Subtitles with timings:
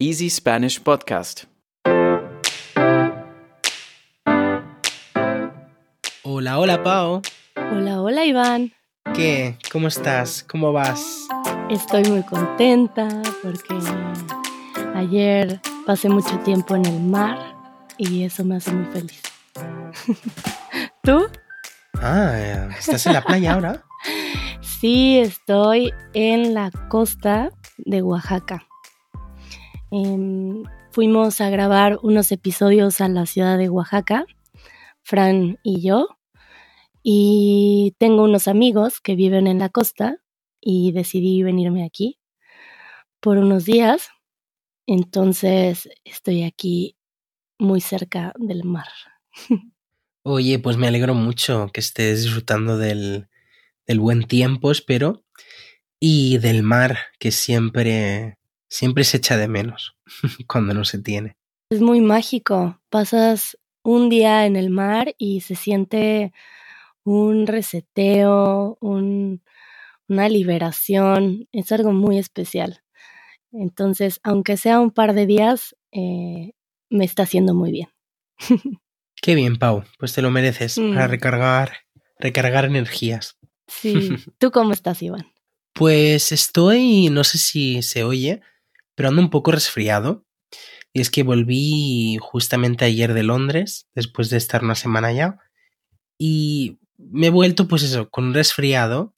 [0.00, 1.46] Easy Spanish Podcast.
[6.22, 7.20] Hola, hola, Pau.
[7.56, 8.72] Hola, hola Iván.
[9.12, 9.58] ¿Qué?
[9.72, 10.44] ¿Cómo estás?
[10.44, 11.26] ¿Cómo vas?
[11.68, 13.08] Estoy muy contenta
[13.42, 13.76] porque
[14.94, 17.56] ayer pasé mucho tiempo en el mar
[17.96, 19.20] y eso me hace muy feliz.
[21.02, 21.26] ¿Tú?
[22.00, 23.82] Ah, ¿estás en la playa ahora?
[24.80, 28.67] Sí, estoy en la costa de Oaxaca.
[29.90, 34.26] Em, fuimos a grabar unos episodios a la ciudad de Oaxaca,
[35.02, 36.08] Fran y yo,
[37.02, 40.18] y tengo unos amigos que viven en la costa
[40.60, 42.18] y decidí venirme aquí
[43.20, 44.10] por unos días.
[44.86, 46.96] Entonces estoy aquí
[47.58, 48.88] muy cerca del mar.
[50.22, 53.28] Oye, pues me alegro mucho que estés disfrutando del,
[53.86, 55.24] del buen tiempo, espero,
[55.98, 58.37] y del mar que siempre,
[58.68, 59.96] siempre se echa de menos
[60.46, 61.36] cuando no se tiene.
[61.70, 62.80] Es muy mágico.
[62.90, 66.32] Pasas un día en el mar y se siente
[67.04, 69.42] un reseteo, un,
[70.08, 71.48] una liberación.
[71.52, 72.82] Es algo muy especial.
[73.52, 76.52] Entonces, aunque sea un par de días, eh,
[76.90, 77.88] me está haciendo muy bien.
[79.20, 79.84] Qué bien, Pau.
[79.98, 81.10] Pues te lo mereces para Mm.
[81.10, 81.72] recargar,
[82.18, 83.36] recargar energías.
[83.66, 83.90] Sí.
[84.38, 85.26] ¿Tú cómo estás, Iván?
[85.74, 88.40] Pues estoy, no sé si se oye,
[88.98, 90.26] pero ando un poco resfriado.
[90.92, 95.38] Y es que volví justamente ayer de Londres, después de estar una semana ya.
[96.18, 99.14] Y me he vuelto, pues eso, con un resfriado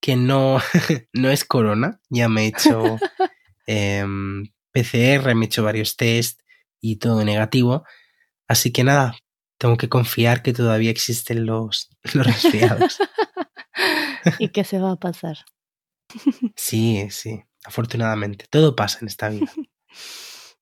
[0.00, 0.62] que no,
[1.12, 2.00] no es corona.
[2.08, 2.96] Ya me he hecho
[3.66, 6.40] em, PCR, me he hecho varios test
[6.80, 7.84] y todo negativo.
[8.48, 9.14] Así que nada,
[9.58, 12.96] tengo que confiar que todavía existen los, los resfriados.
[14.38, 15.44] ¿Y qué se va a pasar?
[16.56, 18.46] Sí, sí, afortunadamente.
[18.50, 19.52] Todo pasa en esta vida.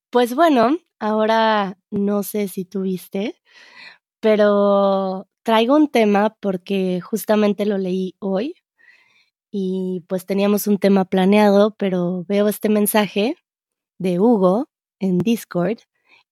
[0.09, 3.35] Pues bueno, ahora no sé si tuviste,
[4.21, 8.55] pero traigo un tema porque justamente lo leí hoy
[9.51, 13.37] y pues teníamos un tema planeado, pero veo este mensaje
[13.99, 15.81] de Hugo en Discord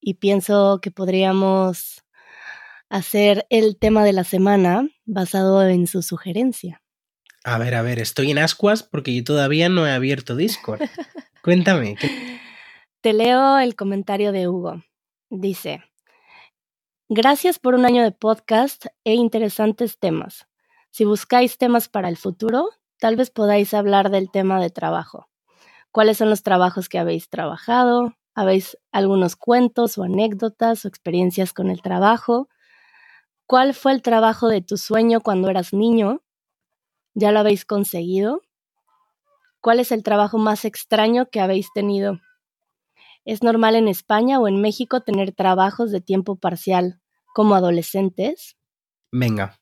[0.00, 2.04] y pienso que podríamos
[2.88, 6.83] hacer el tema de la semana basado en su sugerencia.
[7.44, 10.80] A ver, a ver, estoy en ascuas porque yo todavía no he abierto Discord.
[11.42, 11.96] Cuéntame.
[11.96, 12.08] ¿qué-
[13.02, 14.82] Te leo el comentario de Hugo.
[15.28, 15.82] Dice,
[17.08, 20.46] gracias por un año de podcast e interesantes temas.
[20.90, 25.28] Si buscáis temas para el futuro, tal vez podáis hablar del tema de trabajo.
[25.90, 28.14] ¿Cuáles son los trabajos que habéis trabajado?
[28.34, 32.48] ¿Habéis algunos cuentos o anécdotas o experiencias con el trabajo?
[33.46, 36.22] ¿Cuál fue el trabajo de tu sueño cuando eras niño?
[37.14, 38.42] ¿Ya lo habéis conseguido?
[39.60, 42.20] ¿Cuál es el trabajo más extraño que habéis tenido?
[43.24, 47.00] ¿Es normal en España o en México tener trabajos de tiempo parcial
[47.34, 48.56] como adolescentes?
[49.12, 49.58] Venga,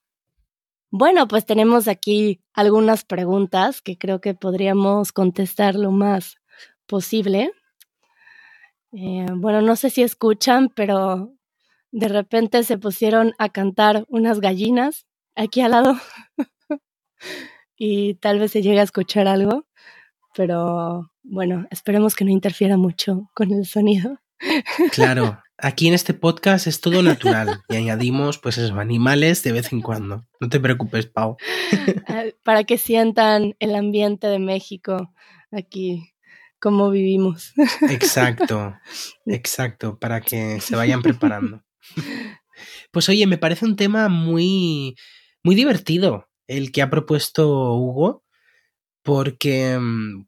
[0.90, 6.36] Bueno, pues tenemos aquí algunas preguntas que creo que podríamos contestar lo más
[6.86, 7.52] posible.
[8.92, 11.32] Eh, bueno, no sé si escuchan, pero
[11.92, 15.94] de repente se pusieron a cantar unas gallinas aquí al lado
[17.76, 19.66] y tal vez se llegue a escuchar algo,
[20.34, 24.20] pero bueno, esperemos que no interfiera mucho con el sonido.
[24.92, 25.38] claro.
[25.64, 29.80] Aquí en este podcast es todo natural y añadimos, pues esos animales de vez en
[29.80, 30.26] cuando.
[30.40, 31.36] No te preocupes, Pau.
[32.08, 35.12] Ah, para que sientan el ambiente de México
[35.52, 36.12] aquí,
[36.58, 37.52] cómo vivimos.
[37.88, 38.74] Exacto,
[39.26, 41.62] exacto, para que se vayan preparando.
[42.90, 44.96] Pues oye, me parece un tema muy,
[45.44, 48.24] muy divertido el que ha propuesto Hugo,
[49.02, 50.26] porque mm,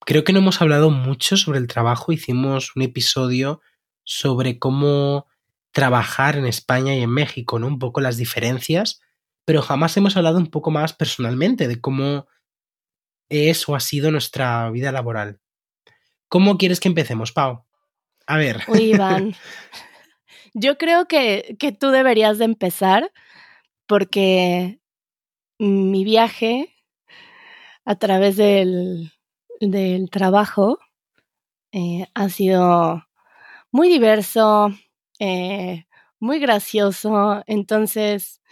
[0.00, 2.12] creo que no hemos hablado mucho sobre el trabajo.
[2.12, 3.60] Hicimos un episodio
[4.04, 5.26] sobre cómo
[5.70, 7.66] trabajar en España y en México, ¿no?
[7.66, 9.00] Un poco las diferencias,
[9.44, 12.26] pero jamás hemos hablado un poco más personalmente de cómo
[13.28, 15.40] es o ha sido nuestra vida laboral.
[16.28, 17.64] ¿Cómo quieres que empecemos, Pau?
[18.26, 18.62] A ver.
[18.68, 19.34] Uy, Iván,
[20.52, 23.12] yo creo que, que tú deberías de empezar
[23.86, 24.81] porque
[25.62, 26.74] mi viaje
[27.84, 29.12] a través del,
[29.60, 30.80] del trabajo
[31.70, 33.06] eh, ha sido
[33.70, 34.70] muy diverso,
[35.20, 35.86] eh,
[36.18, 38.42] muy gracioso, entonces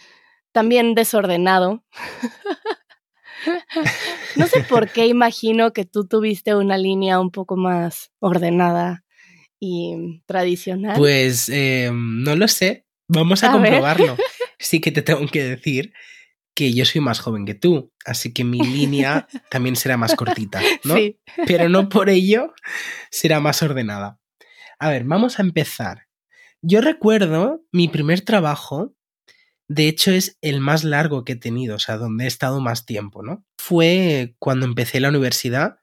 [0.53, 1.83] también desordenado.
[4.37, 9.03] no sé por qué imagino que tú tuviste una línea un poco más ordenada
[9.59, 10.97] y tradicional.
[10.97, 12.85] Pues eh, no lo sé.
[13.07, 14.15] Vamos a, comprobarlo.
[14.63, 15.91] Sí que te tengo que decir
[16.55, 20.61] que yo soy más joven que tú, así que mi línea también será más cortita,
[20.83, 20.95] ¿no?
[20.95, 21.19] Sí.
[21.47, 22.53] Pero no por ello
[23.09, 24.19] será más ordenada.
[24.79, 26.07] A ver, vamos a empezar.
[26.61, 28.95] Yo recuerdo mi primer trabajo,
[29.67, 32.85] de hecho es el más largo que he tenido, o sea, donde he estado más
[32.85, 33.45] tiempo, ¿no?
[33.57, 35.79] Fue cuando empecé la universidad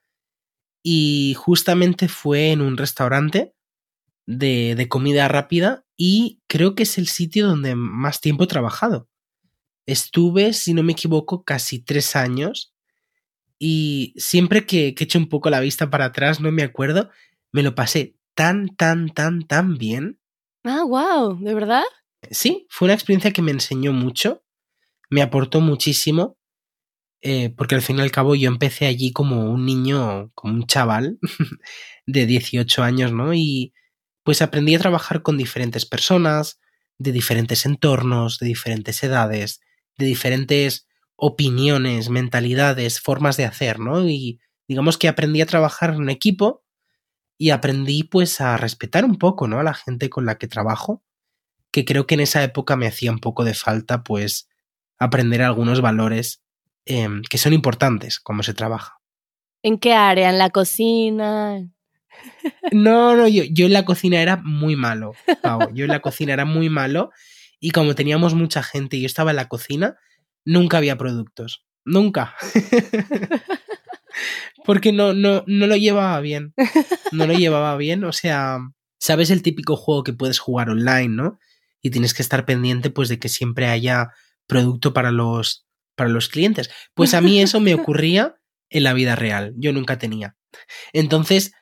[0.83, 3.55] y justamente fue en un restaurante
[4.27, 9.09] de, de comida rápida y creo que es el sitio donde más tiempo he trabajado.
[9.89, 12.75] Estuve, si no me equivoco, casi tres años
[13.59, 17.09] y siempre que, que echo un poco la vista para atrás, no me acuerdo,
[17.53, 20.21] me lo pasé tan, tan, tan, tan bien.
[20.63, 21.85] Ah, wow, ¿de verdad?
[22.31, 24.45] Sí, fue una experiencia que me enseñó mucho,
[25.09, 26.37] me aportó muchísimo,
[27.23, 30.67] eh, porque al fin y al cabo yo empecé allí como un niño, como un
[30.67, 31.19] chaval
[32.07, 33.33] de 18 años, ¿no?
[33.33, 33.73] Y
[34.23, 36.61] pues aprendí a trabajar con diferentes personas,
[36.99, 39.63] de diferentes entornos, de diferentes edades,
[39.99, 44.09] de diferentes opiniones, mentalidades, formas de hacer, ¿no?
[44.09, 46.65] Y digamos que aprendí a trabajar en equipo
[47.37, 49.59] y aprendí pues a respetar un poco, ¿no?
[49.59, 51.03] A la gente con la que trabajo,
[51.73, 54.49] que creo que en esa época me hacía un poco de falta pues
[54.99, 56.43] aprender algunos valores
[56.87, 59.01] eh, que son importantes como se trabaja.
[59.63, 60.31] ¿En qué área?
[60.31, 61.69] ¿En la cocina?
[62.73, 65.13] No, no, yo, yo en la cocina era muy malo,
[65.43, 65.73] Pau.
[65.75, 67.11] Yo en la cocina era muy malo
[67.61, 69.97] y como teníamos mucha gente y yo estaba en la cocina,
[70.45, 71.65] nunca había productos.
[71.85, 72.35] Nunca.
[74.65, 76.55] Porque no, no, no lo llevaba bien.
[77.13, 78.05] No lo llevaba bien.
[78.05, 78.59] O sea,
[78.99, 81.39] ¿sabes el típico juego que puedes jugar online, no?
[81.81, 84.11] Y tienes que estar pendiente, pues, de que siempre haya
[84.47, 86.71] producto para los, para los clientes.
[86.95, 88.37] Pues a mí eso me ocurría
[88.69, 89.55] en la vida real.
[89.57, 90.37] Yo nunca tenía.
[90.93, 91.53] Entonces,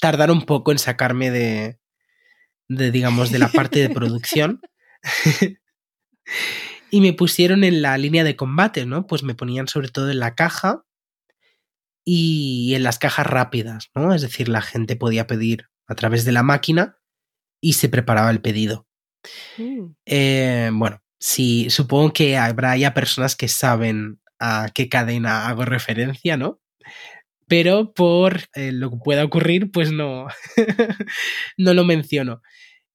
[0.00, 1.78] tardaron un poco en sacarme de,
[2.68, 4.60] de digamos, de la parte de producción.
[6.90, 9.06] y me pusieron en la línea de combate, ¿no?
[9.06, 10.84] Pues me ponían sobre todo en la caja
[12.04, 14.14] y en las cajas rápidas, ¿no?
[14.14, 16.98] Es decir, la gente podía pedir a través de la máquina
[17.60, 18.88] y se preparaba el pedido.
[19.58, 19.86] Mm.
[20.06, 26.36] Eh, bueno, sí, supongo que habrá ya personas que saben a qué cadena hago referencia,
[26.36, 26.60] ¿no?
[27.46, 30.28] Pero por eh, lo que pueda ocurrir, pues no,
[31.58, 32.40] no lo menciono.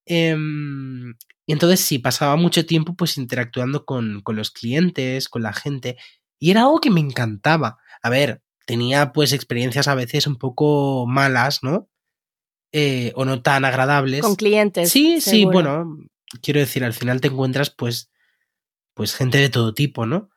[0.06, 1.14] Em,
[1.46, 5.98] y entonces sí, pasaba mucho tiempo pues interactuando con, con los clientes, con la gente,
[6.40, 7.78] y era algo que me encantaba.
[8.02, 11.90] A ver, tenía pues experiencias a veces un poco malas, ¿no?
[12.72, 14.22] Eh, o no tan agradables.
[14.22, 14.90] Con clientes.
[14.90, 15.98] Sí, sí, bueno,
[16.42, 18.12] quiero decir, al final te encuentras pues,
[18.94, 20.30] pues gente de todo tipo, ¿no?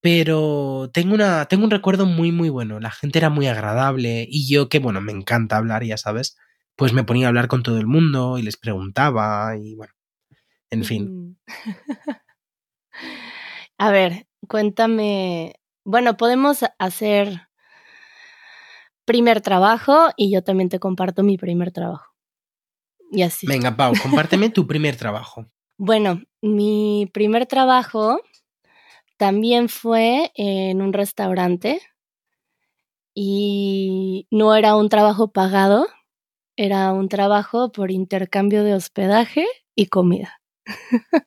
[0.00, 2.80] Pero tengo, una, tengo un recuerdo muy, muy bueno.
[2.80, 6.38] La gente era muy agradable y yo, que bueno, me encanta hablar, ya sabes,
[6.80, 9.92] pues me ponía a hablar con todo el mundo y les preguntaba y bueno,
[10.70, 11.38] en fin.
[13.76, 15.56] A ver, cuéntame.
[15.84, 17.48] Bueno, podemos hacer
[19.04, 22.14] primer trabajo y yo también te comparto mi primer trabajo.
[23.10, 23.46] Y así.
[23.46, 25.46] Venga, Pau, compárteme tu primer trabajo.
[25.82, 28.20] Bueno, mi primer trabajo
[29.16, 31.80] también fue en un restaurante
[33.14, 35.86] y no era un trabajo pagado,
[36.62, 40.42] era un trabajo por intercambio de hospedaje y comida.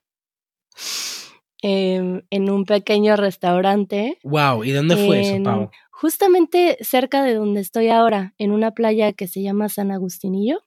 [1.66, 4.20] Em, en un pequeño restaurante.
[4.26, 5.72] Wow, ¿y dónde fue eso, Pau?
[5.92, 10.60] Justamente cerca de donde estoy ahora, en una playa que se llama San Agustinillo,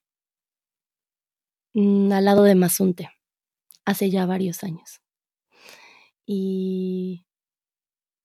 [1.74, 3.10] mm, al lado de Mazunte,
[3.84, 5.02] hace ya varios años.
[6.24, 7.26] Y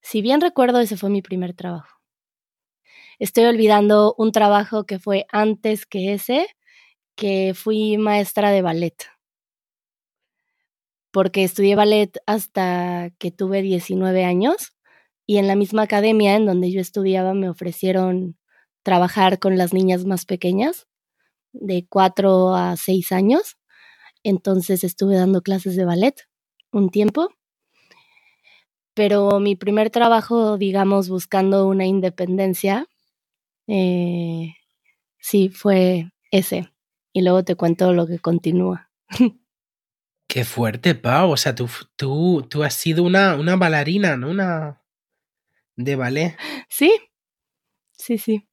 [0.00, 2.01] si bien recuerdo, ese fue mi primer trabajo.
[3.22, 6.48] Estoy olvidando un trabajo que fue antes que ese,
[7.14, 8.96] que fui maestra de ballet.
[11.12, 14.72] Porque estudié ballet hasta que tuve 19 años
[15.24, 18.36] y en la misma academia en donde yo estudiaba me ofrecieron
[18.82, 20.88] trabajar con las niñas más pequeñas,
[21.52, 23.56] de 4 a 6 años.
[24.24, 26.16] Entonces estuve dando clases de ballet
[26.72, 27.28] un tiempo.
[28.94, 32.88] Pero mi primer trabajo, digamos, buscando una independencia,
[33.66, 34.54] eh,
[35.18, 36.72] sí, fue ese.
[37.12, 38.90] Y luego te cuento lo que continúa.
[40.28, 41.32] Qué fuerte, Pau.
[41.32, 44.30] O sea, tú, tú, tú has sido una, una bailarina, ¿no?
[44.30, 44.82] Una
[45.76, 46.36] de ballet.
[46.68, 46.92] Sí,
[47.92, 48.48] sí, sí.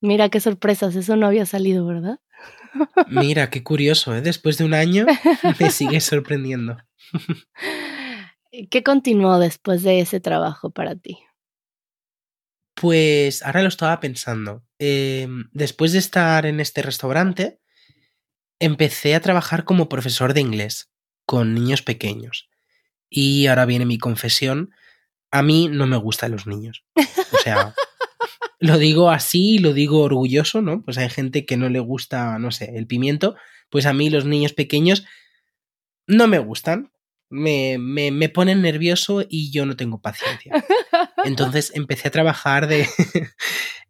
[0.00, 2.20] Mira qué sorpresas, eso no había salido, ¿verdad?
[3.08, 4.20] Mira, qué curioso, ¿eh?
[4.20, 5.06] Después de un año
[5.60, 6.76] me sigue sorprendiendo.
[8.70, 11.18] ¿Qué continuó después de ese trabajo para ti?
[12.80, 14.64] Pues ahora lo estaba pensando.
[14.78, 17.58] Eh, después de estar en este restaurante,
[18.60, 20.92] empecé a trabajar como profesor de inglés
[21.26, 22.48] con niños pequeños.
[23.10, 24.70] Y ahora viene mi confesión.
[25.32, 26.84] A mí no me gustan los niños.
[26.94, 27.74] O sea,
[28.60, 30.84] lo digo así, lo digo orgulloso, ¿no?
[30.84, 33.34] Pues hay gente que no le gusta, no sé, el pimiento.
[33.70, 35.04] Pues a mí los niños pequeños
[36.06, 36.92] no me gustan.
[37.30, 40.52] Me, me, me ponen nervioso y yo no tengo paciencia.
[41.24, 42.86] Entonces empecé a trabajar de.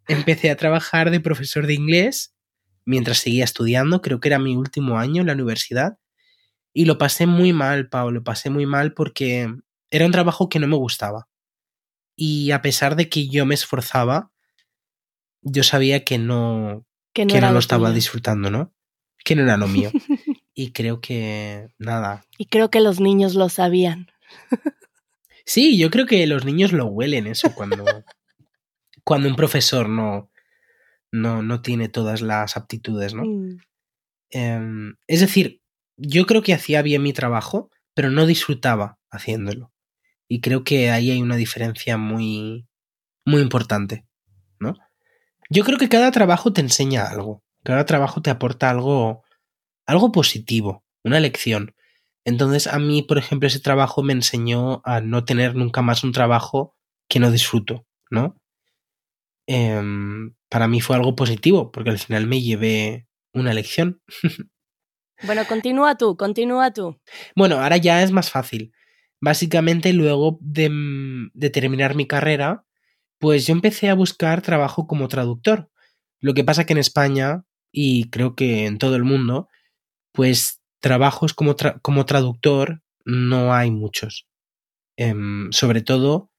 [0.09, 2.35] empecé a trabajar de profesor de inglés
[2.85, 4.01] mientras seguía estudiando.
[4.03, 5.99] Creo que era mi último año en la universidad.
[6.73, 8.11] Y lo pasé muy mal, Pau.
[8.11, 9.53] Lo pasé muy mal porque
[9.91, 11.29] era un trabajo que no me gustaba.
[12.17, 14.33] Y a pesar de que yo me esforzaba,
[15.43, 18.75] yo sabía que no, Que no, que era no lo estaba disfrutando, ¿no?
[19.25, 19.91] Que no era lo mío.
[20.55, 22.25] y creo que nada.
[22.39, 24.09] Y creo que los niños lo sabían.
[25.49, 27.83] Sí, yo creo que los niños lo huelen eso cuando,
[29.03, 30.31] cuando un profesor no,
[31.11, 33.25] no, no tiene todas las aptitudes, ¿no?
[33.25, 33.57] Mm.
[34.29, 35.63] Em, es decir,
[35.97, 39.73] yo creo que hacía bien mi trabajo, pero no disfrutaba haciéndolo.
[40.29, 42.69] Y creo que ahí hay una diferencia muy,
[43.25, 44.05] muy importante,
[44.61, 44.77] ¿no?
[45.49, 49.25] Yo creo que cada trabajo te enseña algo, cada trabajo te aporta algo,
[49.87, 51.75] algo positivo, una lección.
[52.25, 56.13] Entonces a mí, por ejemplo, ese trabajo me enseñó a no tener nunca más un
[56.13, 56.77] trabajo
[57.09, 58.37] que no disfruto, ¿no?
[59.47, 64.03] Em, para mí fue algo positivo, porque al final me llevé una lección.
[65.25, 66.97] Bueno, continúa tú, continúa tú.
[67.35, 68.73] Bueno, ahora ya es más fácil.
[69.21, 70.71] Básicamente, luego de,
[71.35, 72.65] de, terminar mi carrera,
[73.19, 75.73] pues yo empecé a buscar trabajo como traductor.
[76.21, 79.49] Lo que pasa que en España, y creo que en todo el mundo,
[80.13, 84.27] pues trabajos como, tra como traductor no hay muchos.
[84.97, 85.15] Eh,
[85.51, 86.31] sobre todo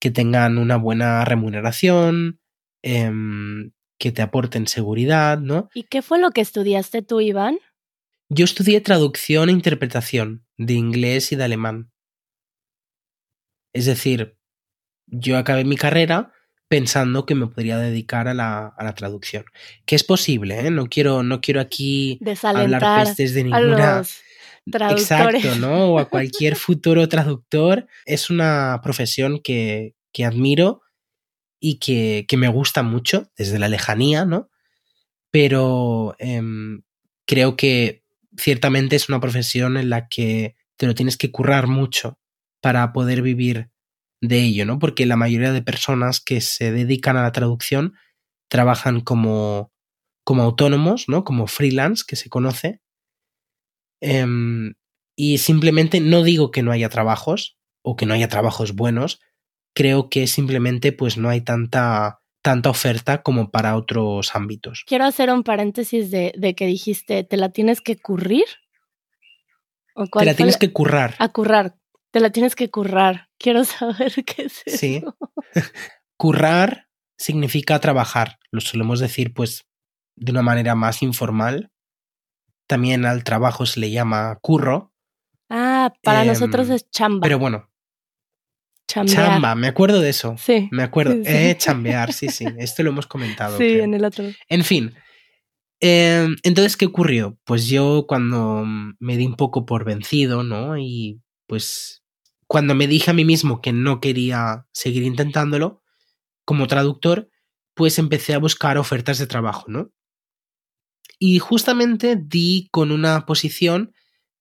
[0.00, 2.40] que tengan una buena remuneración,
[2.82, 3.12] eh,
[3.98, 5.68] que te aporten seguridad, ¿no?
[5.74, 7.58] ¿Y qué fue lo que estudiaste tú, Iván?
[8.30, 11.92] Yo estudié traducción e interpretación de inglés y de alemán.
[13.74, 14.38] Es decir,
[15.06, 16.32] yo acabé mi carrera
[16.70, 19.44] pensando que me podría dedicar a la, a la traducción.
[19.86, 20.70] Que es posible, ¿eh?
[20.70, 23.98] No quiero, no quiero aquí Desalentar hablar pestes de a ninguna.
[23.98, 24.20] los
[24.70, 25.02] traductores.
[25.02, 25.94] Exacto, ¿no?
[25.94, 27.88] O a cualquier futuro traductor.
[28.06, 30.82] Es una profesión que, que admiro
[31.58, 34.48] y que, que, me gusta mucho desde la lejanía, ¿no?
[35.32, 36.40] Pero eh,
[37.26, 38.04] creo que
[38.36, 42.20] ciertamente es una profesión en la que te lo tienes que currar mucho
[42.60, 43.69] para poder vivir
[44.20, 44.78] de ello, ¿no?
[44.78, 47.94] Porque la mayoría de personas que se dedican a la traducción
[48.48, 49.72] trabajan como,
[50.24, 51.24] como autónomos, ¿no?
[51.24, 52.80] Como freelance, que se conoce.
[54.00, 54.26] Eh,
[55.16, 59.20] y simplemente no digo que no haya trabajos o que no haya trabajos buenos,
[59.74, 64.84] creo que simplemente pues no hay tanta, tanta oferta como para otros ámbitos.
[64.86, 68.44] Quiero hacer un paréntesis de, de que dijiste, ¿te la tienes que currir?
[69.94, 70.58] ¿O te la tienes la...
[70.58, 71.16] que currar.
[71.18, 71.76] A currar,
[72.10, 73.28] te la tienes que currar.
[73.38, 74.76] Quiero saber qué es eso.
[74.76, 75.04] Sí.
[76.16, 78.38] currar significa trabajar.
[78.50, 79.66] Lo solemos decir, pues,
[80.16, 81.70] de una manera más informal.
[82.66, 84.92] También al trabajo se le llama curro.
[85.48, 87.22] Ah, para eh, nosotros es chamba.
[87.22, 87.68] Pero bueno.
[88.86, 89.16] Chambear.
[89.16, 90.36] Chamba, me acuerdo de eso.
[90.38, 90.68] Sí.
[90.72, 91.12] Me acuerdo.
[91.12, 91.30] Sí, sí.
[91.32, 92.44] Eh, chambear, sí, sí.
[92.58, 93.56] Esto lo hemos comentado.
[93.56, 93.84] Sí, creo.
[93.84, 94.24] en el otro.
[94.48, 94.94] En fin.
[95.80, 97.38] Eh, entonces, ¿qué ocurrió?
[97.44, 98.64] Pues yo cuando
[98.98, 100.76] me di un poco por vencido, ¿no?
[100.76, 101.99] Y pues
[102.52, 105.82] cuando me dije a mí mismo que no quería seguir intentándolo
[106.44, 107.30] como traductor,
[107.74, 109.92] pues empecé a buscar ofertas de trabajo, ¿no?
[111.18, 113.92] Y justamente di con una posición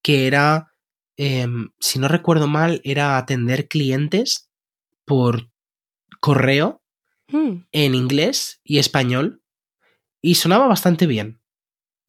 [0.01, 0.71] que era,
[1.17, 1.47] eh,
[1.79, 4.49] si no recuerdo mal, era atender clientes
[5.05, 5.49] por
[6.21, 6.83] correo
[7.31, 7.65] Hmm.
[7.73, 9.43] en inglés y español
[10.21, 11.41] y sonaba bastante bien.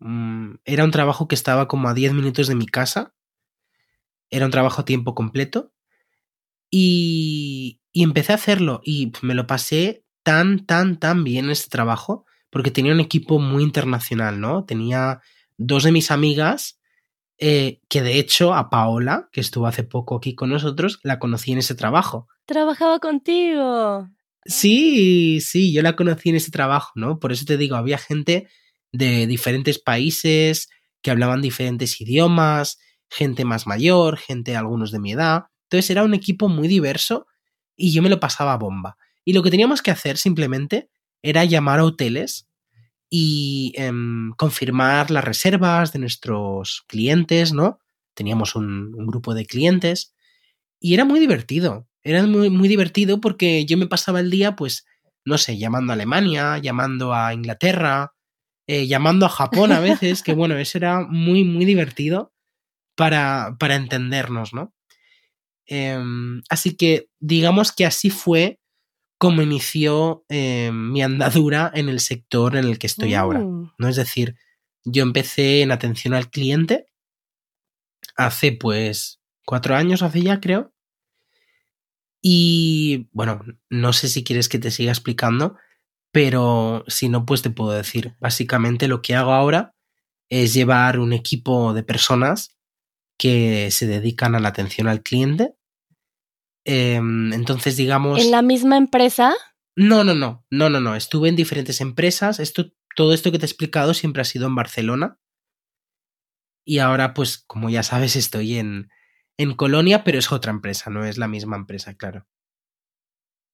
[0.00, 3.14] Mm, Era un trabajo que estaba como a 10 minutos de mi casa.
[4.30, 5.72] Era un trabajo a tiempo completo.
[6.70, 12.24] Y, y empecé a hacerlo y me lo pasé tan, tan, tan bien este trabajo
[12.50, 14.64] porque tenía un equipo muy internacional, ¿no?
[14.64, 15.20] Tenía
[15.56, 16.80] dos de mis amigas
[17.42, 21.52] eh, que de hecho a Paola, que estuvo hace poco aquí con nosotros, la conocí
[21.52, 22.28] en ese trabajo.
[22.44, 24.08] Trabajaba contigo.
[24.44, 27.18] Sí, sí, yo la conocí en ese trabajo, ¿no?
[27.18, 28.48] Por eso te digo, había gente
[28.92, 30.68] de diferentes países
[31.02, 35.44] que hablaban diferentes idiomas, gente más mayor, gente algunos de mi edad.
[35.70, 37.28] Entonces era un equipo muy diverso
[37.76, 38.96] y yo me lo pasaba a bomba.
[39.24, 40.90] Y lo que teníamos que hacer simplemente
[41.22, 42.48] era llamar a hoteles
[43.08, 43.92] y eh,
[44.36, 47.78] confirmar las reservas de nuestros clientes, ¿no?
[48.14, 50.12] Teníamos un, un, grupo de clientes
[50.80, 51.86] y era muy divertido.
[52.02, 54.86] Era muy, muy divertido porque yo me pasaba el día, pues,
[55.24, 58.14] no sé, llamando a Alemania, llamando a Inglaterra,
[58.66, 62.32] eh, llamando a Japón a veces, que bueno, eso era muy, muy divertido
[62.96, 64.74] para, para entendernos, ¿no?
[65.70, 65.98] Eh,
[66.50, 68.60] así que digamos que así fue
[69.18, 73.40] como inició eh, mi andadura en el sector en el que estoy ahora.
[73.40, 73.88] Mm, ¿no?
[73.88, 74.34] Es decir,
[74.84, 76.86] yo empecé en atención al cliente
[78.16, 80.72] hace pues cuatro años, hace ya creo.
[82.22, 85.56] Y bueno, no sé si quieres que te siga explicando,
[86.12, 88.16] pero si no, pues te puedo decir.
[88.20, 89.74] Básicamente lo que hago ahora
[90.28, 92.56] es llevar un equipo de personas
[93.18, 95.54] que se dedican a la atención al cliente.
[96.64, 98.20] Em, entonces, digamos...
[98.20, 99.34] ¿En la misma empresa?
[99.76, 100.94] No, no, no, no, no, no.
[100.94, 102.40] Estuve en diferentes empresas.
[102.40, 105.18] Esto, todo esto que te he explicado siempre ha sido en Barcelona.
[106.64, 108.90] Y ahora, pues, como ya sabes, estoy en,
[109.38, 112.26] en Colonia, pero es otra empresa, no es la misma empresa, claro.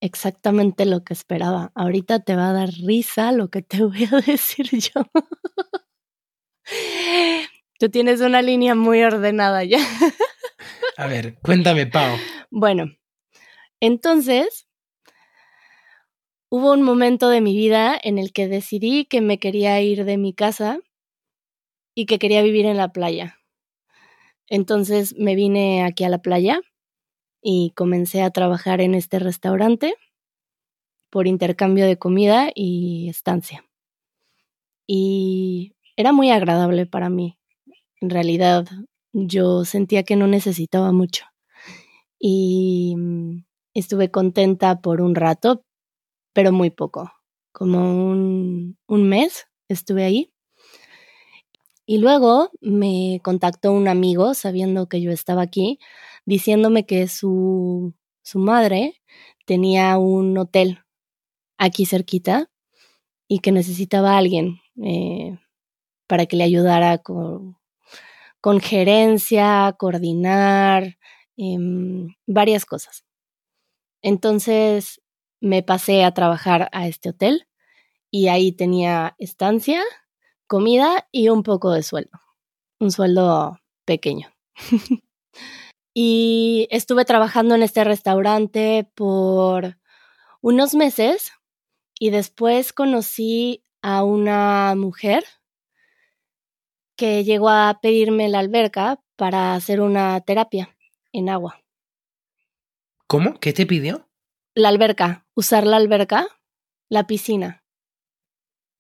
[0.00, 1.72] Exactamente lo que esperaba.
[1.74, 5.02] Ahorita te va a dar risa lo que te voy a decir yo.
[7.78, 9.78] Tú tienes una línea muy ordenada ya.
[10.96, 12.16] A ver, cuéntame, Pau.
[12.50, 12.95] Bueno,
[13.86, 14.68] entonces
[16.50, 20.16] hubo un momento de mi vida en el que decidí que me quería ir de
[20.16, 20.80] mi casa
[21.94, 23.38] y que quería vivir en la playa.
[24.48, 26.60] Entonces me vine aquí a la playa
[27.42, 29.94] y comencé a trabajar en este restaurante
[31.10, 33.64] por intercambio de comida y estancia.
[34.86, 37.38] Y era muy agradable para mí.
[38.00, 38.66] En realidad
[39.12, 41.24] yo sentía que no necesitaba mucho.
[42.18, 43.45] Y mm,
[43.78, 45.64] estuve contenta por un rato,
[46.32, 47.12] pero muy poco,
[47.52, 50.32] como un, un mes estuve ahí.
[51.86, 55.78] Y luego me contactó un amigo, sabiendo que yo estaba aquí,
[56.24, 59.00] diciéndome que su, su madre
[59.46, 60.80] tenía un hotel
[61.58, 62.50] aquí cerquita
[63.28, 65.38] y que necesitaba a alguien eh,
[66.08, 67.56] para que le ayudara con,
[68.40, 70.98] con gerencia, coordinar,
[71.36, 73.05] em, varias cosas.
[74.02, 75.02] Entonces
[75.40, 77.46] me pasé a trabajar a este hotel
[78.10, 79.82] y ahí tenía estancia,
[80.46, 82.20] comida y un poco de sueldo.
[82.78, 84.28] Un sueldo pequeño.
[85.94, 89.78] y estuve trabajando en este restaurante por
[90.40, 91.32] unos meses
[91.98, 95.24] y después conocí a una mujer
[96.96, 100.76] que llegó a pedirme la alberca para hacer una terapia
[101.12, 101.65] en agua.
[103.06, 103.38] ¿Cómo?
[103.38, 104.08] ¿Qué te pidió?
[104.54, 106.26] La alberca, usar la alberca,
[106.88, 107.62] la piscina.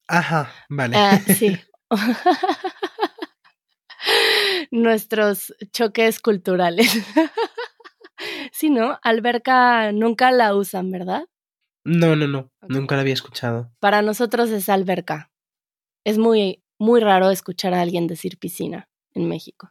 [0.08, 0.96] Ajá, vale.
[0.96, 1.56] Ah, sí.
[4.72, 6.90] Nuestros choques culturales.
[8.52, 8.98] sí, ¿no?
[9.02, 11.28] Alberca nunca la usan, ¿verdad?
[11.84, 12.50] No, no, no.
[12.62, 13.70] Nunca la había escuchado.
[13.78, 15.30] Para nosotros es alberca.
[16.04, 19.70] Es muy, muy raro escuchar a alguien decir piscina en México.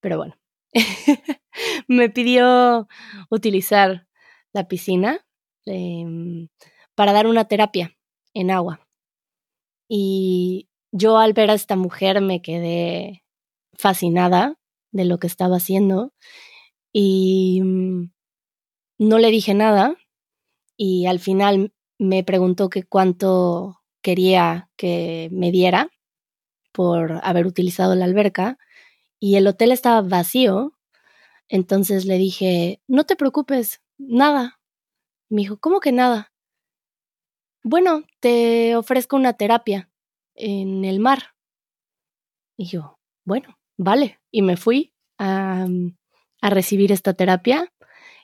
[0.00, 0.34] Pero bueno.
[1.88, 2.88] Me pidió
[3.30, 4.06] utilizar
[4.52, 5.24] la piscina
[5.66, 6.48] eh,
[6.94, 7.96] para dar una terapia
[8.34, 8.86] en agua.
[9.88, 13.24] Y yo al ver a esta mujer me quedé
[13.76, 14.58] fascinada
[14.92, 16.12] de lo que estaba haciendo
[16.92, 18.12] y mm,
[18.98, 19.96] no le dije nada
[20.76, 25.90] y al final me preguntó que cuánto quería que me diera
[26.72, 28.58] por haber utilizado la alberca
[29.20, 30.76] y el hotel estaba vacío.
[31.48, 34.60] Entonces le dije, no te preocupes, nada.
[35.28, 36.32] Me dijo, ¿cómo que nada?
[37.62, 39.90] Bueno, te ofrezco una terapia
[40.34, 41.34] en el mar.
[42.56, 44.20] Y yo, bueno, vale.
[44.30, 45.66] Y me fui a,
[46.40, 47.72] a recibir esta terapia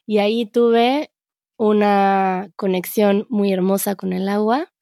[0.07, 1.11] y ahí tuve
[1.57, 4.73] una conexión muy hermosa con el agua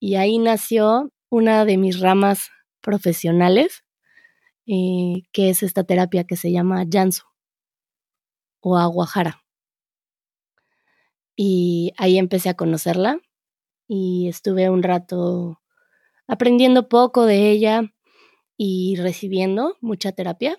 [0.00, 3.84] y ahí nació una de mis ramas profesionales,
[4.68, 7.24] eh, que es esta terapia que se llama Jansu
[8.60, 9.42] o Aguajara.
[11.36, 13.20] Y ahí empecé a conocerla
[13.88, 15.60] y estuve un rato
[16.26, 17.82] aprendiendo poco de ella
[18.58, 20.58] y recibiendo mucha terapia.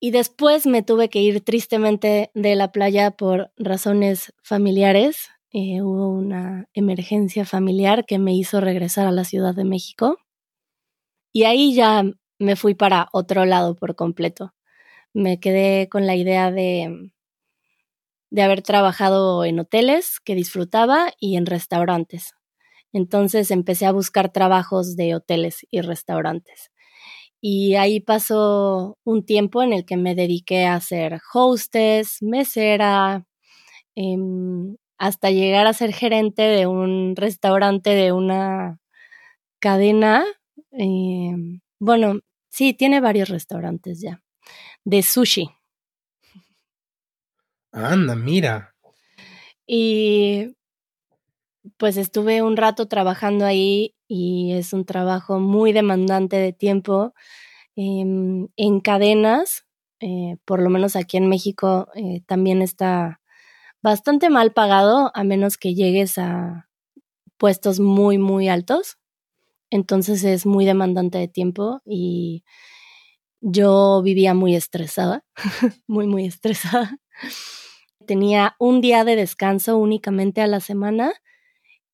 [0.00, 5.28] Y después me tuve que ir tristemente de la playa por razones familiares.
[5.52, 10.18] Eh, hubo una emergencia familiar que me hizo regresar a la Ciudad de México.
[11.32, 12.04] Y ahí ya
[12.38, 14.54] me fui para otro lado por completo.
[15.14, 17.12] Me quedé con la idea de,
[18.30, 22.34] de haber trabajado en hoteles que disfrutaba y en restaurantes.
[22.92, 26.70] Entonces empecé a buscar trabajos de hoteles y restaurantes.
[27.40, 33.26] Y ahí pasó un tiempo en el que me dediqué a ser hostess, mesera,
[33.96, 38.78] em, hasta llegar a ser gerente de un restaurante de una
[39.60, 40.24] cadena.
[40.72, 44.22] em, bueno, sí, tiene varios restaurantes ya.
[44.84, 45.50] De sushi.
[47.72, 48.74] Anda, mira.
[49.66, 50.56] Y
[51.76, 57.12] pues estuve un rato trabajando ahí y es un trabajo muy demandante de tiempo
[57.76, 59.66] em, en cadenas,
[60.00, 63.20] eh, por lo menos aquí en México eh, también está
[63.82, 66.68] bastante mal pagado a menos que llegues a
[67.36, 68.98] puestos muy, muy altos.
[69.70, 72.44] Entonces es muy demandante de tiempo y
[73.40, 75.24] yo vivía muy estresada,
[75.86, 76.98] muy, muy estresada.
[78.06, 81.12] Tenía un día de descanso únicamente a la semana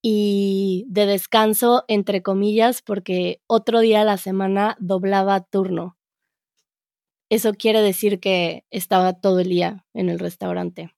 [0.02, 5.96] y de descanso entre comillas porque otro día a la semana doblaba turno.
[7.30, 10.94] Eso quiere decir que estaba todo el día en el restaurante.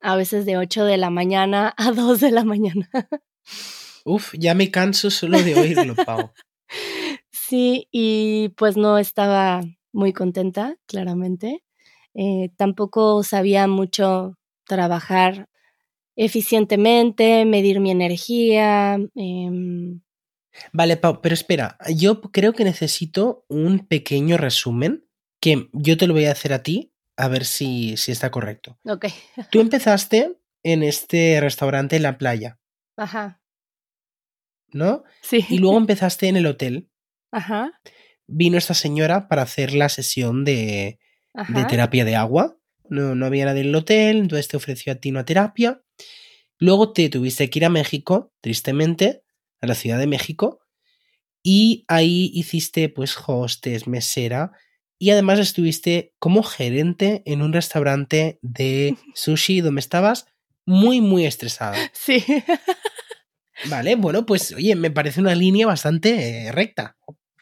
[0.00, 2.88] A veces de 8 de la mañana a 2 de la mañana.
[4.04, 6.30] Uf, ya me canso solo de oírlo, Pau.
[7.30, 9.62] sí, y pues no estaba
[9.92, 11.62] muy contenta, claramente.
[12.14, 15.48] Eh, tampoco sabía mucho trabajar
[16.16, 18.98] eficientemente, medir mi energía.
[19.14, 20.00] Em,
[20.72, 25.06] vale, Pau, pero espera, yo creo que necesito un pequeño resumen
[25.40, 28.78] que yo te lo voy a hacer a ti, a ver si, si está correcto.
[28.84, 29.06] Ok.
[29.50, 32.58] Tú empezaste en este restaurante en la playa.
[32.96, 33.41] Ajá.
[34.72, 35.04] ¿No?
[35.20, 35.44] Sí.
[35.48, 36.88] Y luego empezaste en el hotel.
[37.30, 37.72] Ajá.
[38.26, 40.98] Vino esta señora para hacer la sesión de,
[41.48, 42.56] de terapia de agua.
[42.88, 45.82] No, no había nadie en el hotel, entonces te ofreció a ti una terapia.
[46.58, 49.22] Luego te tuviste que ir a México, tristemente,
[49.60, 50.60] a la Ciudad de México,
[51.42, 54.52] y ahí hiciste pues hostes, mesera,
[54.98, 60.26] y además estuviste como gerente en un restaurante de sushi donde estabas
[60.64, 61.76] muy, muy estresada.
[61.92, 62.24] Sí.
[63.68, 66.96] Vale, bueno, pues oye, me parece una línea bastante eh, recta,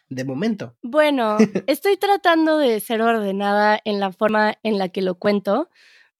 [0.09, 0.77] de momento.
[0.83, 5.69] Bueno, estoy tratando de ser ordenada en la forma en la que lo cuento,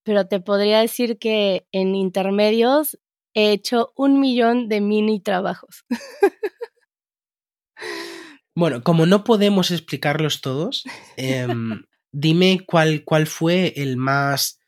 [0.03, 2.99] pero te podría decir que en intermedios
[3.35, 5.85] he hecho un millón de mini trabajos.
[8.55, 10.85] Bueno, como no podemos explicarlos todos,
[11.17, 14.61] em, dime cuál, cuál fue el más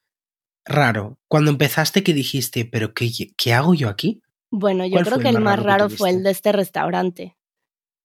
[0.65, 1.19] raro.
[1.29, 4.22] Cuando empezaste que dijiste, pero ¿qué, qué hago yo aquí?
[4.55, 7.39] Bueno, yo creo que el más raro fue el de este restaurante,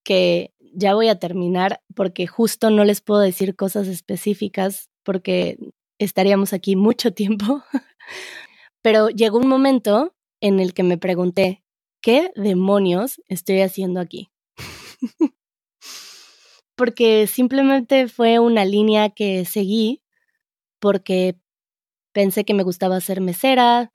[0.05, 5.57] que ya voy a terminar porque justo no les puedo decir cosas específicas porque
[5.99, 7.63] estaríamos aquí mucho tiempo.
[8.81, 11.65] Pero llegó un momento en el que me pregunté,
[12.01, 14.29] ¿qué demonios estoy haciendo aquí?
[16.77, 20.01] porque simplemente fue una línea que seguí
[20.79, 21.36] porque
[22.13, 23.91] pensé que me gustaba ser mesera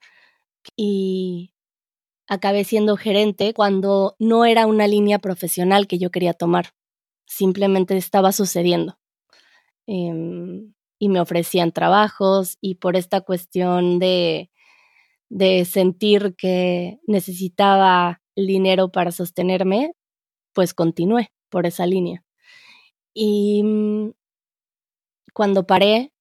[0.75, 1.52] y
[2.27, 6.73] acabé siendo gerente cuando no era una línea profesional que yo quería tomar.
[7.25, 8.97] Simplemente estaba sucediendo.
[9.87, 14.49] Em, y me ofrecían trabajos y por esta cuestión de,
[15.29, 19.91] de sentir que necesitaba dinero para sostenerme,
[20.53, 22.23] pues continué por esa línea.
[23.13, 24.11] Y mm,
[25.33, 26.13] cuando paré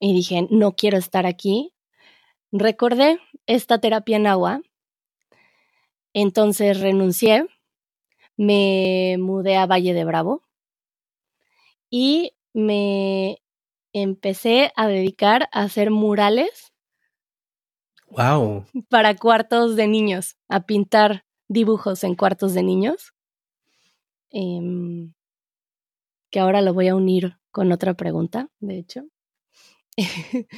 [0.00, 1.72] y dije, no quiero estar aquí,
[2.52, 4.60] recordé esta terapia en agua.
[6.18, 7.46] Entonces renuncié,
[8.38, 10.42] me mudé a Valle de Bravo
[11.90, 13.42] y me
[13.92, 16.72] empecé a dedicar a hacer murales.
[18.08, 18.64] Wow.
[18.88, 23.12] Para cuartos de niños, a pintar dibujos en cuartos de niños.
[24.30, 25.12] Em,
[26.30, 29.02] que ahora lo voy a unir con otra pregunta, de hecho.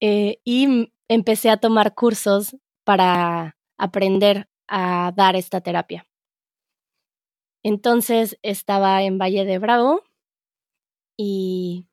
[0.00, 6.08] Eh, y empecé a tomar cursos para aprender a dar esta terapia.
[7.62, 10.02] Entonces estaba en Valle de Bravo
[11.16, 11.86] y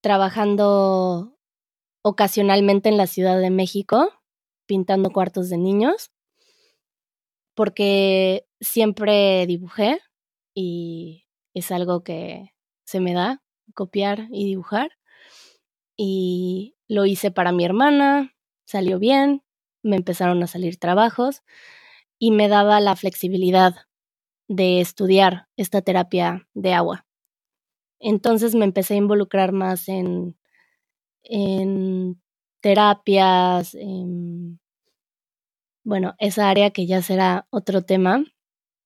[0.00, 1.36] trabajando
[2.02, 4.10] ocasionalmente en la Ciudad de México,
[4.66, 6.10] pintando cuartos de niños,
[7.54, 10.00] porque siempre dibujé
[10.54, 13.42] y es algo que se me da,
[13.74, 14.90] copiar y dibujar.
[15.96, 19.43] Y lo hice para mi hermana, salió bien,
[19.84, 21.42] me empezaron a salir trabajos
[22.18, 23.74] y me daba la flexibilidad
[24.48, 27.06] de estudiar esta terapia de agua.
[28.00, 30.36] Entonces me empecé a involucrar más en,
[31.22, 32.20] en
[32.60, 34.60] terapias, en,
[35.84, 38.24] bueno, esa área que ya será otro tema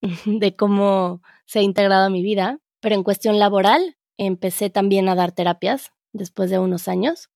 [0.26, 5.14] de cómo se ha integrado a mi vida, pero en cuestión laboral empecé también a
[5.14, 7.30] dar terapias después de unos años.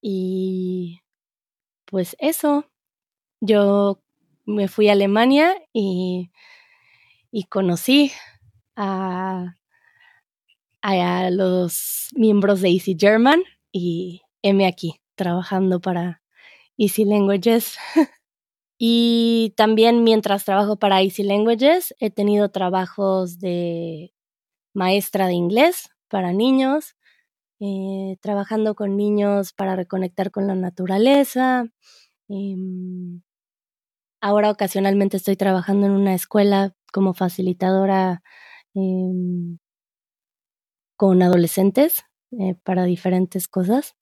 [0.00, 1.00] Y
[1.86, 2.66] pues eso,
[3.40, 4.00] yo
[4.46, 6.30] me fui a Alemania y,
[7.30, 8.12] y conocí
[8.76, 9.56] a,
[10.82, 13.42] a los miembros de Easy German
[13.72, 16.22] y M aquí trabajando para
[16.76, 17.76] Easy Languages.
[18.76, 24.12] Y también mientras trabajo para Easy Languages, he tenido trabajos de
[24.74, 26.96] maestra de inglés para niños,
[27.60, 31.66] eh, trabajando con niños para reconectar con la naturaleza.
[32.28, 33.22] Em,
[34.20, 38.22] ahora ocasionalmente estoy trabajando en una escuela como facilitadora
[38.74, 39.58] em,
[40.96, 42.04] con adolescentes
[42.38, 43.96] eh, para diferentes cosas.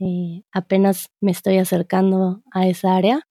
[0.00, 3.22] Eh, apenas me estoy acercando a esa área,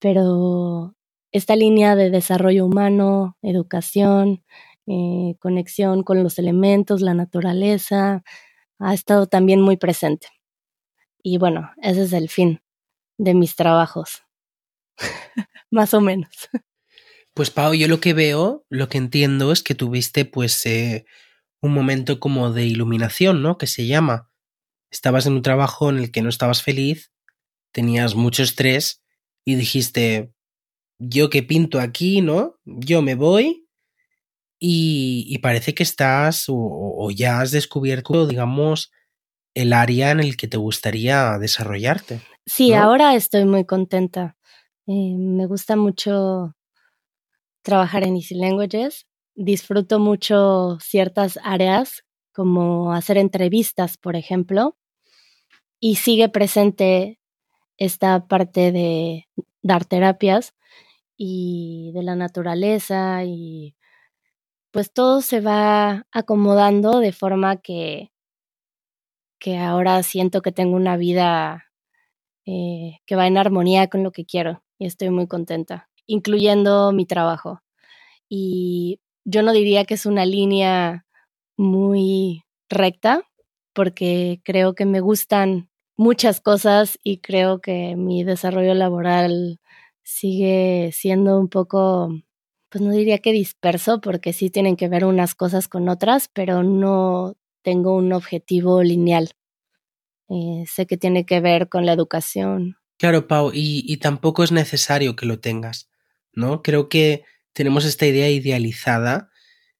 [0.00, 0.94] pero
[1.32, 4.44] esta línea de desarrollo humano, educación,
[5.40, 8.22] conexión con los elementos, la naturaleza,
[8.82, 10.28] ha estado también muy presente.
[11.22, 12.60] Y bueno, ese es el fin
[13.16, 14.22] de mis trabajos,
[15.70, 16.50] más o menos.
[17.34, 21.06] Pues Pau, yo lo que veo, lo que entiendo es que tuviste pues eh,
[21.60, 23.56] un momento como de iluminación, ¿no?
[23.56, 24.30] Que se llama.
[24.90, 27.12] Estabas en un trabajo en el que no estabas feliz,
[27.70, 29.02] tenías mucho estrés
[29.44, 30.32] y dijiste,
[30.98, 32.60] yo que pinto aquí, ¿no?
[32.64, 33.66] Yo me voy
[34.64, 38.92] y, parece que estás o, ya has descubierto, digamos,
[39.54, 42.20] el área en el que te gustaría desarrollarte.
[42.46, 44.36] Sí, ahora estoy muy contenta.
[44.86, 46.54] Eh, me gusta mucho
[47.62, 49.06] trabajar en Easy Languages.
[49.34, 54.76] Disfruto mucho ciertas áreas, como hacer entrevistas, por ejemplo,
[55.80, 57.18] y sigue presente
[57.78, 59.26] esta parte de
[59.60, 60.54] dar terapias
[61.16, 63.74] y de la naturaleza y
[64.72, 68.10] pues todo se va acomodando de forma que,
[69.38, 71.66] que ahora siento que tengo una vida
[72.46, 77.06] eh, que va en armonía con lo que quiero y estoy muy contenta, incluyendo mi
[77.06, 77.62] trabajo.
[78.28, 81.06] Y yo no diría que es una línea
[81.56, 83.22] muy recta,
[83.74, 89.60] porque creo que me gustan muchas cosas y creo que mi desarrollo laboral
[90.02, 92.10] sigue siendo un poco
[92.72, 96.62] pues no diría que disperso, porque sí tienen que ver unas cosas con otras, pero
[96.62, 99.32] no tengo un objetivo lineal.
[100.30, 102.78] Eh, sé que tiene que ver con la educación.
[102.98, 105.90] Claro, Pau, y, y tampoco es necesario que lo tengas,
[106.32, 106.62] ¿no?
[106.62, 109.28] Creo que tenemos esta idea idealizada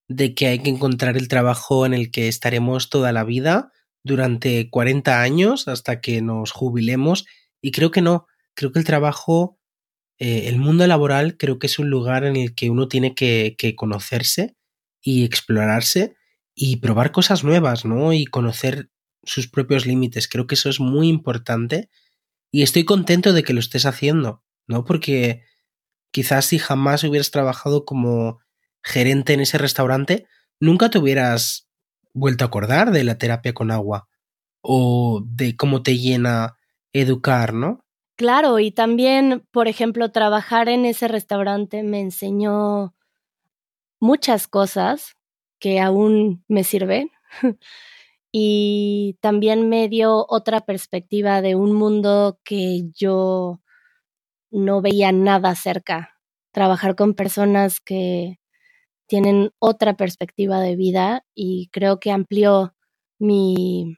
[0.06, 3.72] de que hay que encontrar el trabajo en el que estaremos toda la vida,
[4.04, 7.24] durante 40 años, hasta que nos jubilemos,
[7.62, 9.58] y creo que no, creo que el trabajo
[10.24, 13.56] eh, el mundo laboral creo que es un lugar en el que uno tiene que,
[13.76, 14.54] conocerse
[15.00, 16.14] y explorarse
[16.54, 18.12] y probar cosas nuevas, ¿no?
[18.12, 18.88] Y conocer
[19.24, 20.28] sus propios límites.
[20.28, 21.90] Creo que eso es muy importante
[22.52, 24.84] y estoy contento de que lo estés haciendo, ¿no?
[24.84, 25.42] Porque
[26.12, 28.38] quizás si jamás hubieras trabajado como
[28.80, 30.28] gerente en ese restaurante,
[30.60, 31.68] nunca te hubieras
[32.14, 34.08] vuelto a acordar de la terapia con agua
[34.60, 36.58] o de cómo te llena
[36.92, 37.81] educar, ¿no?
[38.22, 42.94] Claro, y también, por ejemplo, trabajar en ese restaurante me enseñó
[44.00, 45.16] muchas cosas
[45.60, 47.10] que aún me sirven
[48.32, 53.60] y también me dio otra perspectiva de un mundo que yo
[54.50, 56.12] no veía nada cerca.
[56.52, 58.38] Trabajar con personas que
[59.08, 62.74] tienen otra perspectiva de vida y creo que amplió
[63.18, 63.96] mi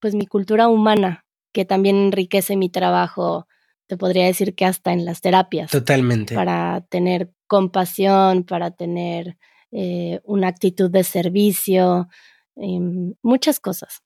[0.00, 3.46] pues mi cultura humana que también enriquece mi trabajo,
[3.86, 5.70] te podría decir que hasta en las terapias.
[5.70, 6.34] Totalmente.
[6.34, 9.36] Para tener compasión, para tener
[9.72, 12.08] eh, una actitud de servicio,
[12.56, 14.02] em, muchas cosas.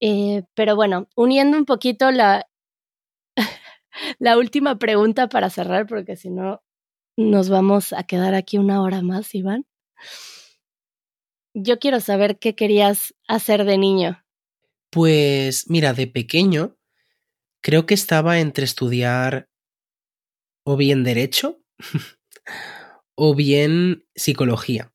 [0.00, 2.46] Eh, pero bueno, uniendo un poquito la,
[4.18, 6.62] la última pregunta para cerrar, porque si no
[7.16, 9.66] nos vamos a quedar aquí una hora más, Iván.
[11.54, 14.19] Yo quiero saber qué querías hacer de niño.
[14.90, 16.76] Pues mira, de pequeño
[17.62, 19.48] creo que estaba entre estudiar
[20.64, 21.62] o bien derecho
[23.14, 24.92] o bien psicología.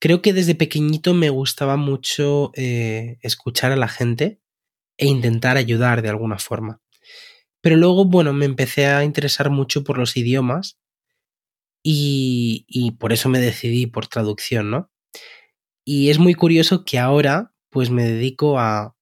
[0.00, 4.40] Creo que desde pequeñito me gustaba mucho eh, escuchar a la gente
[4.96, 6.80] e intentar ayudar de alguna forma.
[7.60, 10.78] Pero luego, bueno, me empecé a interesar mucho por los idiomas
[11.82, 14.90] y, y por eso me decidí por traducción, ¿no?
[15.84, 18.97] Y es muy curioso que ahora pues me dedico a,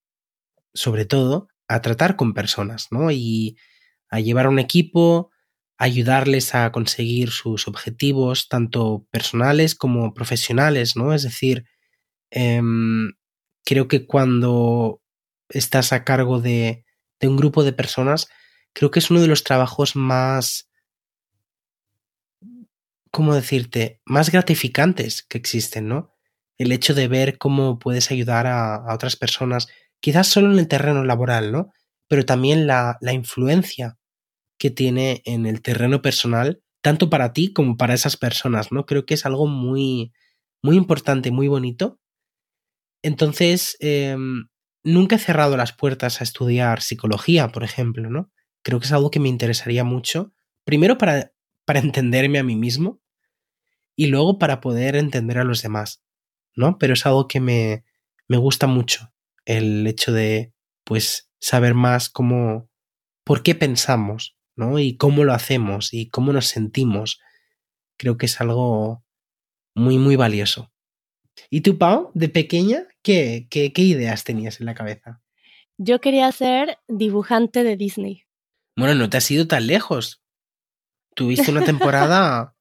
[0.77, 3.11] sobre todo, a tratar con personas, ¿no?
[3.11, 3.59] Y
[4.11, 5.31] a llevar a un equipo,
[5.79, 11.13] ayudarles a conseguir sus objetivos, tanto personales como profesionales, ¿no?
[11.15, 11.67] Es decir,
[12.31, 13.13] em,
[13.65, 15.03] creo que cuando
[15.51, 16.85] estás a cargo de,
[17.21, 18.29] de un grupo de personas,
[18.73, 20.71] creo que es uno de los trabajos más,
[23.11, 26.13] ¿cómo decirte?, más gratificantes que existen, ¿no?
[26.59, 29.69] El hecho de ver cómo puedes ayudar a, a otras personas
[30.01, 31.73] quizás solo en el terreno laboral, ¿no?
[32.09, 33.99] Pero también la, la influencia
[34.59, 38.87] que tiene en el terreno personal, tanto para ti como para esas personas, ¿no?
[38.87, 40.13] Creo que es algo muy,
[40.63, 41.99] muy importante, muy bonito.
[43.03, 44.49] Entonces, em,
[44.85, 48.31] nunca he cerrado las puertas a estudiar psicología, por ejemplo, ¿no?
[48.63, 50.33] Creo que es algo que me interesaría mucho,
[50.65, 51.33] primero para,
[51.65, 53.01] para entenderme a mí mismo
[53.97, 56.03] y luego para poder entender a los demás,
[56.55, 56.79] ¿no?
[56.79, 57.85] Pero es algo que me,
[58.29, 59.13] me gusta mucho,
[59.47, 60.53] el hecho de,
[60.85, 62.69] pues, saber más cómo,
[63.25, 64.79] por qué pensamos, ¿no?
[64.79, 67.21] Y cómo lo hacemos y cómo nos sentimos.
[67.97, 69.03] Creo que es algo
[69.75, 70.73] muy, muy valioso.
[71.49, 75.23] ¿Y tú, Pau, de pequeña, qué, qué, qué ideas tenías en la cabeza?
[75.79, 78.25] Yo quería ser dibujante de Disney.
[78.77, 80.23] Bueno, no te has ido tan lejos.
[81.15, 82.56] Tuviste una temporada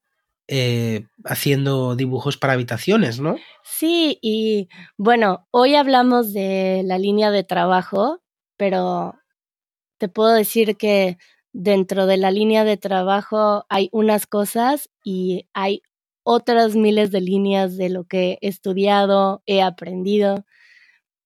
[0.48, 3.36] eh, haciendo dibujos para habitaciones, ¿no?
[3.64, 8.20] Sí, y bueno, hoy hablamos de la línea de trabajo,
[8.56, 9.14] pero
[9.98, 11.18] te puedo decir que
[11.52, 15.82] dentro de la línea de trabajo hay unas cosas y hay
[16.22, 20.44] otras miles de líneas de lo que he estudiado, he aprendido.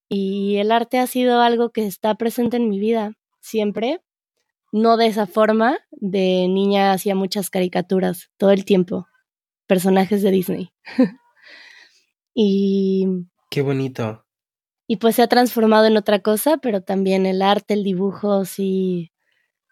[0.09, 4.00] Y el arte ha sido algo que está presente en mi vida siempre,
[4.72, 9.09] no de esa forma, de niña hacía muchas caricaturas todo el tiempo,
[9.70, 10.72] personajes de Disney.
[12.35, 13.06] y...
[13.48, 14.26] Qué bonito.
[14.88, 19.12] Y pues se ha transformado en otra cosa, pero también el arte, el dibujo, sí,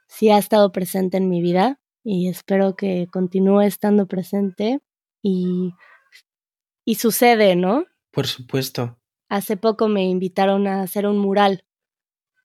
[0.07, 4.79] sí ha estado presente en mi vida y espero que continúe estando presente
[5.21, 5.73] y,
[6.85, 7.85] y sucede, ¿no?
[8.13, 9.01] Por supuesto.
[9.29, 11.65] Hace poco me invitaron a hacer un mural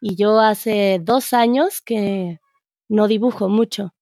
[0.02, 2.40] y yo hace dos años que
[2.90, 3.94] no dibujo mucho.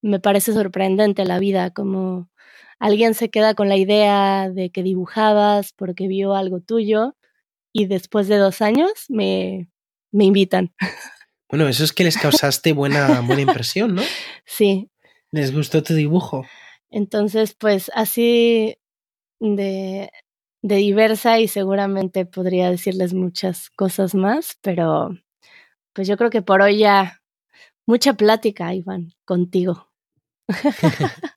[0.00, 2.30] Me parece sorprendente la vida, como
[2.78, 7.16] alguien se queda con la idea de que dibujabas porque vio algo tuyo
[7.72, 9.68] y después de dos años me,
[10.12, 10.74] me invitan.
[11.48, 14.02] Bueno, eso es que les causaste buena, buena impresión, ¿no?
[14.44, 14.90] Sí.
[15.30, 16.46] ¿Les gustó tu dibujo?
[16.90, 18.78] Entonces, pues así
[19.40, 20.10] de,
[20.62, 25.10] de diversa y seguramente podría decirles muchas cosas más, pero
[25.92, 27.22] pues yo creo que por hoy ya
[27.86, 29.90] mucha plática, Iván, contigo.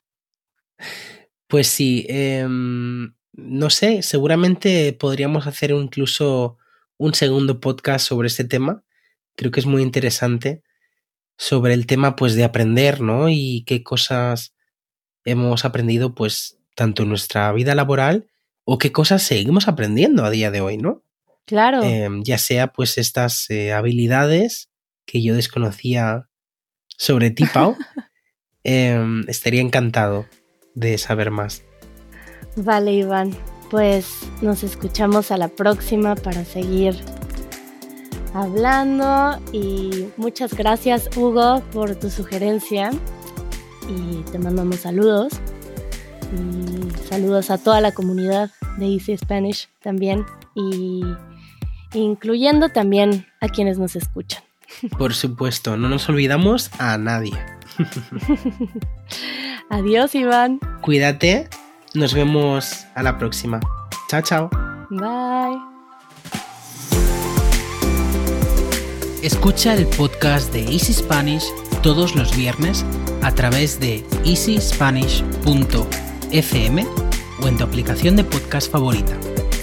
[1.50, 6.56] pues sí, eh, no sé, seguramente podríamos hacer incluso
[6.96, 8.84] un segundo podcast sobre este tema.
[9.36, 10.62] Creo que es muy interesante
[11.36, 13.28] sobre el tema pues de aprender, ¿no?
[13.28, 14.54] Y qué cosas
[15.24, 18.28] hemos aprendido pues tanto en nuestra vida laboral
[18.64, 21.02] o qué cosas seguimos aprendiendo a día de hoy, ¿no?
[21.46, 21.82] Claro.
[21.82, 24.70] Eh, ya sea pues estas eh, habilidades
[25.04, 26.28] que yo desconocía
[26.96, 27.76] sobre ti, Pau.
[28.64, 30.26] eh, estaría encantado
[30.74, 31.62] de saber más.
[32.56, 33.34] Vale, Iván.
[33.70, 34.08] Pues
[34.42, 36.96] nos escuchamos a la próxima para seguir
[38.34, 42.90] hablando y muchas gracias Hugo por tu sugerencia
[43.88, 45.32] y te mandamos saludos
[46.32, 51.02] y saludos a toda la comunidad de Easy Spanish también y
[51.94, 54.42] incluyendo también a quienes nos escuchan.
[54.96, 57.32] Por supuesto, no nos olvidamos a nadie.
[59.70, 60.58] Adiós Iván.
[60.82, 61.48] Cuídate,
[61.94, 63.60] nos vemos a la próxima.
[64.08, 64.50] Chao, chao.
[64.90, 65.56] Bye.
[69.22, 71.44] Escucha el podcast de Easy Spanish
[71.84, 72.84] todos los viernes
[73.22, 76.86] a través de easyspanish.fm
[77.40, 79.16] o en tu aplicación de podcast favorita.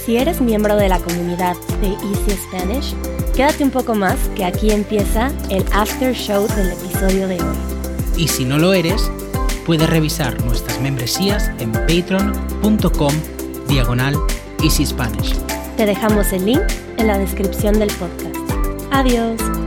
[0.05, 2.95] Si eres miembro de la comunidad de Easy Spanish,
[3.35, 7.57] quédate un poco más que aquí empieza el after show del episodio de hoy.
[8.15, 9.11] Y si no lo eres,
[9.67, 13.13] puedes revisar nuestras membresías en patreon.com
[13.67, 14.15] diagonal
[14.63, 15.35] Easy Spanish.
[15.75, 16.63] Te dejamos el link
[16.97, 18.35] en la descripción del podcast.
[18.91, 19.66] Adiós.